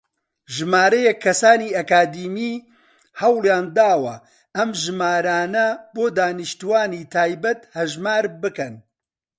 [0.55, 2.53] ژمارەیەک کەسانی ئەکادیمی
[3.21, 4.15] هەوڵیانداوە
[4.55, 8.75] ئەم ژمارانە بۆ دانیشتووانی تایبەت هەژمار بکەن.